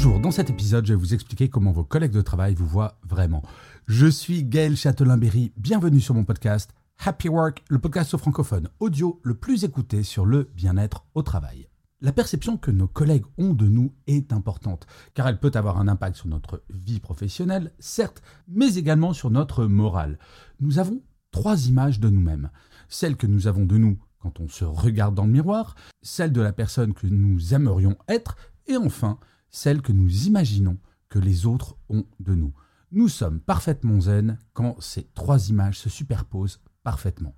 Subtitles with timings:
[0.00, 3.00] Bonjour, dans cet épisode, je vais vous expliquer comment vos collègues de travail vous voient
[3.02, 3.42] vraiment.
[3.88, 6.72] Je suis Gaël Châtelain-Berry, bienvenue sur mon podcast
[7.04, 11.68] Happy Work, le podcast francophone audio le plus écouté sur le bien-être au travail.
[12.00, 15.88] La perception que nos collègues ont de nous est importante, car elle peut avoir un
[15.88, 20.20] impact sur notre vie professionnelle, certes, mais également sur notre morale.
[20.60, 22.50] Nous avons trois images de nous-mêmes.
[22.88, 26.40] Celle que nous avons de nous quand on se regarde dans le miroir, celle de
[26.40, 28.36] la personne que nous aimerions être,
[28.68, 29.18] et enfin
[29.50, 30.78] celle que nous imaginons
[31.08, 32.52] que les autres ont de nous.
[32.92, 37.34] Nous sommes parfaitement zen quand ces trois images se superposent parfaitement.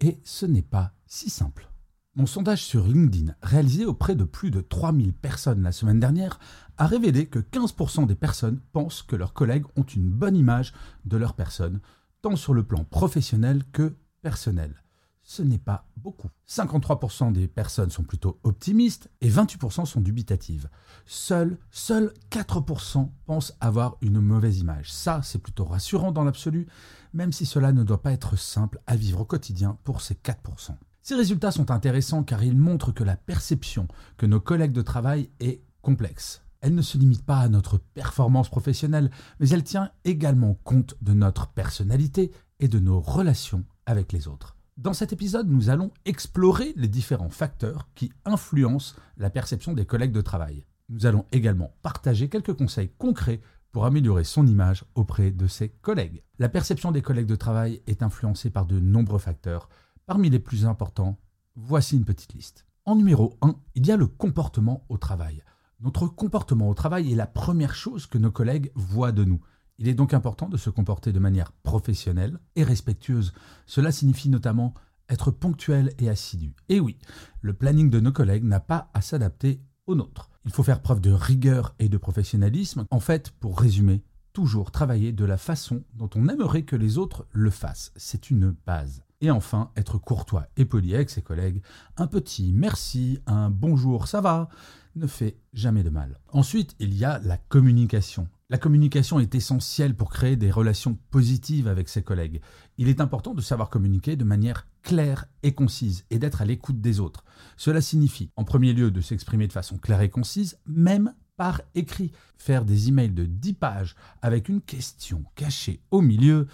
[0.00, 1.70] Et ce n'est pas si simple.
[2.16, 6.38] Mon sondage sur LinkedIn, réalisé auprès de plus de 3000 personnes la semaine dernière,
[6.76, 10.72] a révélé que 15% des personnes pensent que leurs collègues ont une bonne image
[11.04, 11.80] de leur personne,
[12.22, 14.83] tant sur le plan professionnel que personnel
[15.24, 16.28] ce n'est pas beaucoup.
[16.46, 20.68] 53% des personnes sont plutôt optimistes et 28% sont dubitatives.
[21.06, 24.92] Seuls, seuls 4% pensent avoir une mauvaise image.
[24.92, 26.66] Ça, c'est plutôt rassurant dans l'absolu,
[27.14, 30.76] même si cela ne doit pas être simple à vivre au quotidien pour ces 4%.
[31.02, 33.88] Ces résultats sont intéressants car ils montrent que la perception
[34.18, 36.42] que nos collègues de travail est complexe.
[36.60, 41.12] Elle ne se limite pas à notre performance professionnelle, mais elle tient également compte de
[41.12, 44.53] notre personnalité et de nos relations avec les autres.
[44.76, 50.10] Dans cet épisode, nous allons explorer les différents facteurs qui influencent la perception des collègues
[50.10, 50.64] de travail.
[50.88, 56.24] Nous allons également partager quelques conseils concrets pour améliorer son image auprès de ses collègues.
[56.40, 59.68] La perception des collègues de travail est influencée par de nombreux facteurs.
[60.06, 61.18] Parmi les plus importants,
[61.54, 62.66] voici une petite liste.
[62.84, 65.44] En numéro 1, il y a le comportement au travail.
[65.78, 69.40] Notre comportement au travail est la première chose que nos collègues voient de nous.
[69.78, 73.32] Il est donc important de se comporter de manière professionnelle et respectueuse.
[73.66, 74.74] Cela signifie notamment
[75.08, 76.54] être ponctuel et assidu.
[76.68, 76.96] Et oui,
[77.40, 80.30] le planning de nos collègues n'a pas à s'adapter au nôtre.
[80.44, 82.86] Il faut faire preuve de rigueur et de professionnalisme.
[82.90, 84.02] En fait, pour résumer,
[84.32, 87.92] toujours travailler de la façon dont on aimerait que les autres le fassent.
[87.96, 89.02] C'est une base.
[89.20, 91.62] Et enfin, être courtois et poli avec ses collègues.
[91.96, 94.48] Un petit merci, un bonjour, ça va,
[94.96, 96.20] ne fait jamais de mal.
[96.32, 98.28] Ensuite, il y a la communication.
[98.50, 102.42] La communication est essentielle pour créer des relations positives avec ses collègues.
[102.76, 106.78] Il est important de savoir communiquer de manière claire et concise et d'être à l'écoute
[106.82, 107.24] des autres.
[107.56, 112.12] Cela signifie, en premier lieu, de s'exprimer de façon claire et concise, même par écrit.
[112.36, 116.46] Faire des emails de 10 pages avec une question cachée au milieu,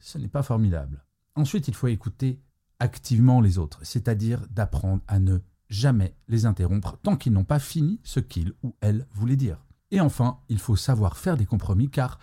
[0.00, 1.04] ce n'est pas formidable.
[1.36, 2.40] Ensuite, il faut écouter
[2.80, 8.00] activement les autres, c'est-à-dire d'apprendre à ne jamais les interrompre tant qu'ils n'ont pas fini
[8.02, 9.64] ce qu'ils ou elles voulaient dire.
[9.90, 12.18] Et enfin, il faut savoir faire des compromis car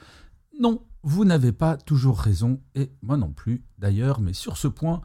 [0.59, 5.01] non, vous n'avez pas toujours raison, et moi non plus d'ailleurs, mais sur ce point,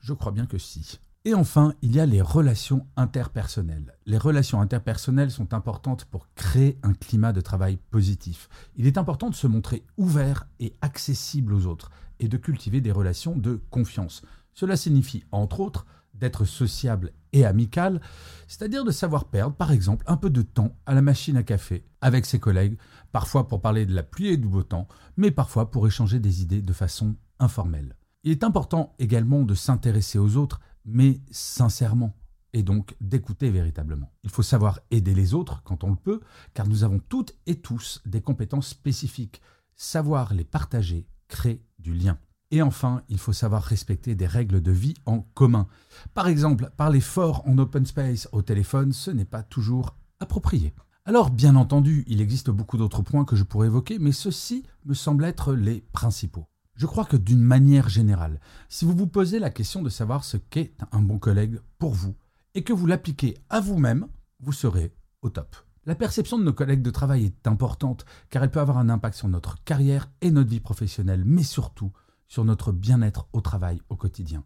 [0.00, 0.98] je crois bien que si.
[1.24, 3.96] Et enfin, il y a les relations interpersonnelles.
[4.06, 8.48] Les relations interpersonnelles sont importantes pour créer un climat de travail positif.
[8.76, 11.90] Il est important de se montrer ouvert et accessible aux autres,
[12.20, 14.22] et de cultiver des relations de confiance.
[14.54, 18.00] Cela signifie, entre autres, d'être sociable et amical,
[18.46, 21.84] c'est-à-dire de savoir perdre, par exemple, un peu de temps à la machine à café
[22.00, 22.78] avec ses collègues,
[23.12, 26.42] parfois pour parler de la pluie et du beau temps, mais parfois pour échanger des
[26.42, 27.96] idées de façon informelle.
[28.24, 32.16] Il est important également de s'intéresser aux autres, mais sincèrement,
[32.52, 34.12] et donc d'écouter véritablement.
[34.24, 36.20] Il faut savoir aider les autres quand on le peut,
[36.54, 39.40] car nous avons toutes et tous des compétences spécifiques.
[39.76, 42.18] Savoir les partager crée du lien.
[42.50, 45.66] Et enfin, il faut savoir respecter des règles de vie en commun.
[46.14, 50.74] Par exemple, parler fort en open space au téléphone, ce n'est pas toujours approprié.
[51.04, 54.94] Alors, bien entendu, il existe beaucoup d'autres points que je pourrais évoquer, mais ceux-ci me
[54.94, 56.46] semblent être les principaux.
[56.74, 60.36] Je crois que d'une manière générale, si vous vous posez la question de savoir ce
[60.36, 62.14] qu'est un bon collègue pour vous,
[62.54, 64.06] et que vous l'appliquez à vous-même,
[64.40, 65.56] vous serez au top.
[65.86, 69.16] La perception de nos collègues de travail est importante, car elle peut avoir un impact
[69.16, 71.92] sur notre carrière et notre vie professionnelle, mais surtout
[72.28, 74.44] sur notre bien-être au travail au quotidien.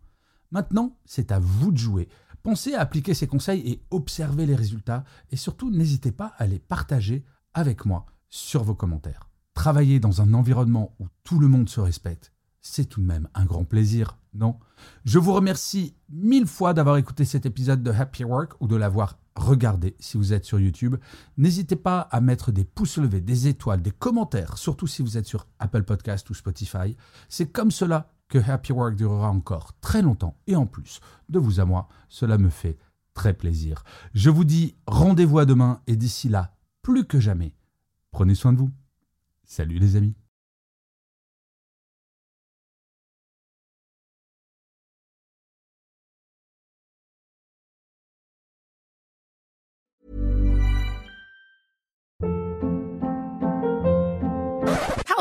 [0.50, 2.08] Maintenant, c'est à vous de jouer.
[2.42, 6.58] Pensez à appliquer ces conseils et observez les résultats et surtout n'hésitez pas à les
[6.58, 7.24] partager
[7.54, 9.28] avec moi sur vos commentaires.
[9.54, 12.32] Travailler dans un environnement où tout le monde se respecte,
[12.62, 14.58] c'est tout de même un grand plaisir, non?
[15.04, 19.18] Je vous remercie mille fois d'avoir écouté cet épisode de Happy Work ou de l'avoir
[19.34, 20.96] regardé si vous êtes sur YouTube.
[21.36, 25.26] N'hésitez pas à mettre des pouces levés, des étoiles, des commentaires, surtout si vous êtes
[25.26, 26.96] sur Apple Podcast ou Spotify.
[27.28, 31.60] C'est comme cela que Happy Work durera encore très longtemps et en plus, de vous
[31.60, 32.78] à moi, cela me fait
[33.12, 33.82] très plaisir.
[34.14, 37.54] Je vous dis rendez-vous à demain et d'ici là, plus que jamais,
[38.10, 38.70] prenez soin de vous.
[39.44, 40.21] Salut les amis.